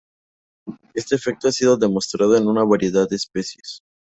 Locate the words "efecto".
1.13-1.47